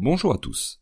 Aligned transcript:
Bonjour 0.00 0.32
à 0.32 0.38
tous. 0.38 0.80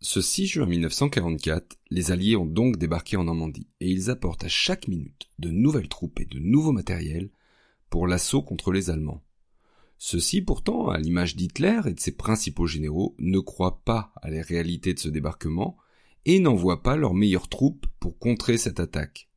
Ce 0.00 0.20
6 0.20 0.46
juin 0.46 0.66
1944, 0.66 1.78
les 1.88 2.10
Alliés 2.10 2.36
ont 2.36 2.44
donc 2.44 2.76
débarqué 2.76 3.16
en 3.16 3.24
Normandie 3.24 3.66
et 3.80 3.88
ils 3.88 4.10
apportent 4.10 4.44
à 4.44 4.48
chaque 4.48 4.88
minute 4.88 5.30
de 5.38 5.48
nouvelles 5.48 5.88
troupes 5.88 6.20
et 6.20 6.26
de 6.26 6.38
nouveaux 6.38 6.72
matériels 6.72 7.30
pour 7.88 8.06
l'assaut 8.06 8.42
contre 8.42 8.70
les 8.70 8.90
Allemands. 8.90 9.24
Ceux-ci, 9.96 10.42
pourtant, 10.42 10.90
à 10.90 10.98
l'image 10.98 11.34
d'Hitler 11.34 11.80
et 11.86 11.94
de 11.94 11.98
ses 12.00 12.14
principaux 12.14 12.66
généraux, 12.66 13.16
ne 13.18 13.38
croient 13.38 13.80
pas 13.86 14.12
à 14.20 14.28
la 14.28 14.42
réalité 14.42 14.92
de 14.92 14.98
ce 14.98 15.08
débarquement 15.08 15.78
et 16.26 16.38
n'envoient 16.38 16.82
pas 16.82 16.96
leurs 16.96 17.14
meilleures 17.14 17.48
troupes 17.48 17.86
pour 18.00 18.18
contrer 18.18 18.58
cette 18.58 18.80
attaque. 18.80 19.30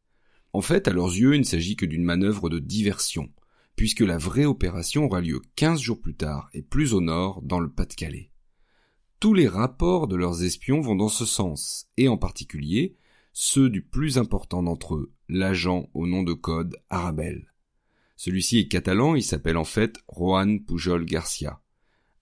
En 0.52 0.60
fait, 0.60 0.90
à 0.90 0.92
leurs 0.92 1.16
yeux, 1.16 1.36
il 1.36 1.40
ne 1.40 1.46
s'agit 1.46 1.78
que 1.78 1.86
d'une 1.86 2.04
manœuvre 2.04 2.50
de 2.50 2.60
diversion, 2.60 3.32
puisque 3.78 4.02
la 4.02 4.18
vraie 4.18 4.44
opération 4.44 5.06
aura 5.06 5.22
lieu 5.22 5.42
15 5.56 5.80
jours 5.80 6.02
plus 6.02 6.16
tard 6.16 6.50
et 6.52 6.62
plus 6.62 6.94
au 6.94 7.00
nord, 7.00 7.42
dans 7.44 7.62
le 7.62 7.70
Pas-de-Calais. 7.70 8.30
Tous 9.26 9.34
les 9.34 9.48
rapports 9.48 10.08
de 10.08 10.16
leurs 10.16 10.44
espions 10.44 10.82
vont 10.82 10.96
dans 10.96 11.10
ce 11.10 11.26
sens, 11.26 11.88
et 11.98 12.08
en 12.08 12.16
particulier 12.16 12.96
ceux 13.34 13.72
du 13.72 13.82
plus 13.82 14.20
important 14.20 14.62
d'entre 14.62 14.94
eux, 14.94 15.14
l'agent 15.30 15.90
au 15.96 16.06
nom 16.06 16.22
de 16.22 16.34
code 16.34 16.78
Arabel. 16.92 17.52
Celui-ci 18.18 18.60
est 18.60 18.68
catalan, 18.68 19.16
il 19.16 19.24
s'appelle 19.24 19.58
en 19.58 19.64
fait 19.64 19.98
Juan 20.16 20.64
Pujol 20.64 21.06
Garcia. 21.06 21.60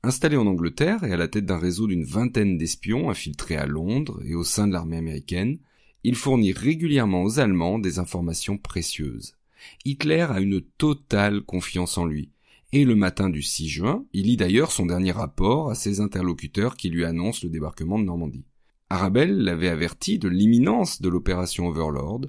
Installé 0.01 0.37
en 0.37 0.47
Angleterre 0.47 1.03
et 1.03 1.11
à 1.11 1.17
la 1.17 1.27
tête 1.27 1.45
d'un 1.45 1.57
réseau 1.57 1.87
d'une 1.87 2.05
vingtaine 2.05 2.57
d'espions 2.57 3.09
infiltrés 3.09 3.57
à 3.57 3.65
Londres 3.65 4.21
et 4.23 4.33
au 4.33 4.45
sein 4.45 4.65
de 4.65 4.71
l'armée 4.71 4.95
américaine, 4.95 5.59
il 6.05 6.15
fournit 6.15 6.53
régulièrement 6.53 7.23
aux 7.23 7.37
Allemands 7.37 7.79
des 7.79 7.99
informations 7.99 8.57
précieuses. 8.57 9.35
Hitler 9.83 10.27
a 10.29 10.39
une 10.39 10.61
totale 10.61 11.41
confiance 11.41 11.97
en 11.97 12.05
lui. 12.05 12.32
Et 12.75 12.85
le 12.85 12.95
matin 12.95 13.29
du 13.29 13.43
6 13.43 13.69
juin, 13.69 14.03
il 14.13 14.23
lit 14.23 14.35
d'ailleurs 14.35 14.71
son 14.71 14.87
dernier 14.87 15.11
rapport 15.11 15.69
à 15.69 15.75
ses 15.75 16.01
interlocuteurs 16.01 16.75
qui 16.75 16.89
lui 16.89 17.05
annoncent 17.05 17.41
le 17.43 17.51
débarquement 17.51 17.99
de 17.99 18.03
Normandie. 18.03 18.47
Arabelle 18.89 19.43
l'avait 19.43 19.69
averti 19.69 20.17
de 20.17 20.27
l'imminence 20.27 20.99
de 20.99 21.07
l'opération 21.07 21.67
Overlord, 21.67 22.21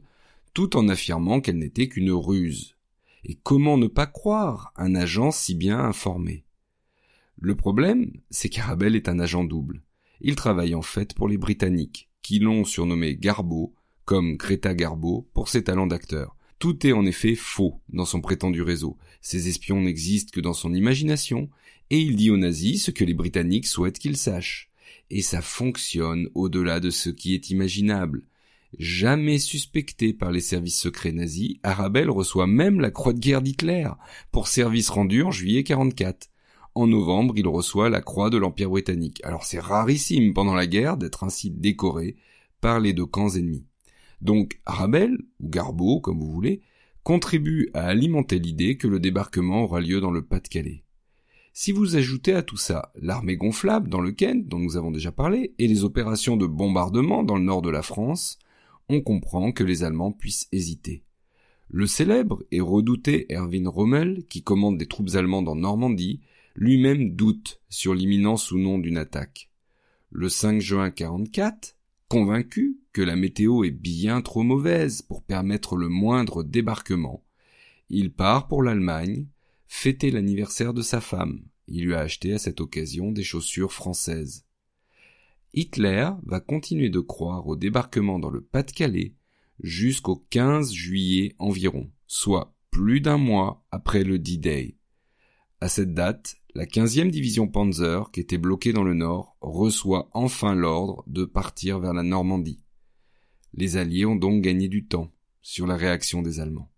tout 0.53 0.77
en 0.77 0.91
affirmant 0.91 1.41
qu'elle 1.41 1.56
n'était 1.56 1.89
qu'une 1.89 2.12
ruse. 2.12 2.77
Et 3.25 3.39
comment 3.42 3.78
ne 3.78 3.86
pas 3.86 4.05
croire 4.05 4.75
un 4.77 4.95
agent 4.95 5.31
si 5.31 5.55
bien 5.55 5.78
informé? 5.78 6.45
Le 7.41 7.55
problème, 7.55 8.12
c'est 8.29 8.51
qu'Arabelle 8.51 8.97
est 8.97 9.08
un 9.08 9.20
agent 9.20 9.45
double. 9.45 9.83
Il 10.20 10.36
travaille 10.36 10.75
en 10.75 10.83
fait 10.83 11.14
pour 11.14 11.27
les 11.27 11.39
Britanniques, 11.39 12.11
qui 12.20 12.39
l'ont 12.39 12.64
surnommé 12.64 13.17
Garbo, 13.17 13.75
comme 14.05 14.36
Greta 14.36 14.75
Garbo 14.75 15.27
pour 15.33 15.48
ses 15.48 15.64
talents 15.64 15.86
d'acteur. 15.86 16.36
Tout 16.65 16.87
est 16.87 16.93
en 16.93 17.05
effet 17.05 17.34
faux 17.34 17.79
dans 17.91 18.07
son 18.07 18.23
prétendu 18.23 18.62
réseau. 18.62 18.97
Ces 19.20 19.48
espions 19.48 19.83
n'existent 19.83 20.31
que 20.33 20.41
dans 20.41 20.55
son 20.55 20.73
imagination, 20.73 21.51
et 21.91 22.01
il 22.01 22.17
dit 22.17 22.31
aux 22.31 22.39
nazis 22.39 22.83
ce 22.83 22.91
que 22.91 23.05
les 23.05 23.12
Britanniques 23.12 23.67
souhaitent 23.67 23.98
qu'ils 23.98 24.17
sachent. 24.17 24.70
Et 25.11 25.20
ça 25.20 25.42
fonctionne 25.42 26.31
au-delà 26.35 26.81
de 26.81 26.89
ce 26.89 27.11
qui 27.11 27.35
est 27.35 27.51
imaginable. 27.51 28.23
Jamais 28.79 29.39
suspecté 29.39 30.15
par 30.15 30.33
les 30.33 30.41
services 30.41 30.81
secrets 30.81 31.12
nazis, 31.12 31.59
Arabelle 31.62 32.09
reçoit 32.09 32.47
même 32.47 32.81
la 32.81 32.91
croix 32.91 33.12
de 33.12 33.20
guerre 33.20 33.42
d'Hitler 33.42 33.91
pour 34.33 34.48
service 34.48 34.89
rendu 34.89 35.23
en 35.23 35.31
juillet 35.31 35.65
44. 35.65 36.31
En 36.75 36.87
novembre, 36.87 37.35
il 37.37 37.47
reçoit 37.47 37.91
la 37.91 38.01
croix 38.01 38.31
de 38.31 38.39
l'Empire 38.39 38.70
britannique. 38.70 39.20
Alors 39.23 39.45
c'est 39.45 39.61
rarissime 39.61 40.33
pendant 40.33 40.55
la 40.55 40.67
guerre 40.67 40.97
d'être 40.97 41.25
ainsi 41.25 41.51
décoré 41.51 42.17
par 42.62 42.81
les 42.81 42.95
deux 42.95 43.05
camps 43.05 43.37
ennemis. 43.37 43.67
Donc 44.25 44.58
Arabelle, 44.64 45.19
ou 45.39 45.48
Garbeau, 45.48 46.00
comme 46.00 46.19
vous 46.19 46.33
voulez, 46.33 46.62
contribue 47.03 47.69
à 47.75 47.84
alimenter 47.84 48.39
l'idée 48.39 48.78
que 48.78 48.89
le 48.89 48.98
débarquement 48.98 49.64
aura 49.64 49.80
lieu 49.80 50.00
dans 50.00 50.11
le 50.11 50.22
Pas-de-Calais. 50.22 50.83
Si 51.53 51.70
vous 51.70 51.94
ajoutez 51.94 52.33
à 52.33 52.42
tout 52.42 52.56
ça 52.56 52.91
l'armée 52.97 53.36
gonflable 53.36 53.89
dans 53.89 54.00
le 54.00 54.11
Kent, 54.11 54.48
dont 54.48 54.58
nous 54.58 54.77
avons 54.77 54.91
déjà 54.91 55.12
parlé, 55.12 55.55
et 55.58 55.69
les 55.69 55.84
opérations 55.84 56.36
de 56.36 56.47
bombardement 56.47 57.22
dans 57.22 57.36
le 57.36 57.45
nord 57.45 57.62
de 57.62 57.70
la 57.70 57.83
France, 57.83 58.39
on 58.89 59.02
comprend 59.02 59.52
que 59.52 59.62
les 59.62 59.84
Allemands 59.84 60.11
puissent 60.11 60.48
hésiter. 60.50 61.05
Le 61.69 61.86
célèbre 61.86 62.42
et 62.51 62.61
redouté 62.61 63.27
Erwin 63.30 63.68
Rommel, 63.68 64.24
qui 64.29 64.42
commande 64.42 64.79
des 64.79 64.89
troupes 64.89 65.14
allemandes 65.14 65.48
en 65.48 65.55
Normandie, 65.55 66.20
lui-même 66.56 67.14
doute 67.14 67.61
sur 67.68 67.95
l'imminence 67.95 68.51
ou 68.51 68.58
non 68.58 68.79
d'une 68.79 68.96
attaque. 68.96 69.51
Le 70.11 70.29
5 70.29 70.61
juin 70.61 70.91
44, 70.91 71.77
convaincu 72.14 72.79
que 72.92 73.02
la 73.02 73.17
météo 73.17 73.64
est 73.64 73.73
bien 73.73 74.23
trop 74.23 74.45
mauvaise 74.45 75.02
pour 75.02 75.25
permettre 75.25 75.75
le 75.75 75.89
moindre 75.89 76.45
débarquement, 76.45 77.25
il 77.89 78.13
part 78.13 78.47
pour 78.47 78.63
l'Allemagne, 78.63 79.27
fêter 79.67 80.13
l'anniversaire 80.13 80.74
de 80.74 80.80
sa 80.80 81.01
femme. 81.01 81.42
Il 81.67 81.86
lui 81.86 81.95
a 81.95 81.98
acheté 81.98 82.33
à 82.33 82.39
cette 82.39 82.61
occasion 82.61 83.11
des 83.11 83.24
chaussures 83.24 83.73
françaises. 83.73 84.47
Hitler 85.55 86.08
va 86.23 86.39
continuer 86.39 86.89
de 86.89 87.01
croire 87.01 87.48
au 87.48 87.57
débarquement 87.57 88.20
dans 88.20 88.30
le 88.30 88.42
Pas-de-Calais 88.42 89.17
jusqu'au 89.61 90.24
15 90.30 90.73
juillet 90.73 91.35
environ, 91.41 91.91
soit 92.07 92.55
plus 92.70 93.01
d'un 93.01 93.19
mois 93.19 93.67
après 93.73 94.05
le 94.05 94.20
D-Day. 94.20 94.77
À 95.61 95.69
cette 95.69 95.95
date, 95.95 96.37
la 96.55 96.67
15e 96.67 97.11
division 97.11 97.48
Panzer, 97.48 98.11
qui 98.11 98.20
était 98.20 98.39
bloquée 98.39 98.73
dans 98.73 98.85
le 98.85 98.95
nord, 98.95 99.37
reçoit 99.41 100.09
enfin 100.13 100.55
l'ordre 100.55 101.05
de 101.07 101.25
partir 101.25 101.81
vers 101.81 101.95
la 101.95 102.03
Normandie. 102.03 102.61
Les 103.55 103.77
Alliés 103.77 104.05
ont 104.05 104.17
donc 104.17 104.42
gagné 104.42 104.69
du 104.69 104.87
temps 104.87 105.13
sur 105.42 105.67
la 105.67 105.77
réaction 105.77 106.23
des 106.23 106.41
Allemands. 106.41 106.70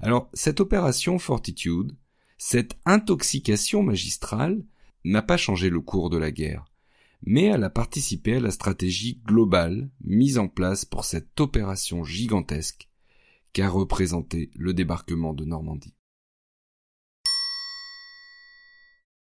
Alors, 0.00 0.30
cette 0.32 0.60
opération 0.60 1.18
Fortitude, 1.18 1.96
cette 2.38 2.78
intoxication 2.84 3.82
magistrale, 3.82 4.64
n'a 5.04 5.22
pas 5.22 5.36
changé 5.36 5.70
le 5.70 5.80
cours 5.80 6.10
de 6.10 6.18
la 6.18 6.30
guerre, 6.30 6.64
mais 7.22 7.44
elle 7.44 7.64
a 7.64 7.70
participé 7.70 8.36
à 8.36 8.40
la 8.40 8.50
stratégie 8.50 9.20
globale 9.24 9.90
mise 10.02 10.38
en 10.38 10.48
place 10.48 10.84
pour 10.84 11.04
cette 11.04 11.40
opération 11.40 12.04
gigantesque 12.04 12.88
qu'a 13.52 13.68
représenté 13.68 14.50
le 14.54 14.74
débarquement 14.74 15.34
de 15.34 15.44
Normandie. 15.44 15.94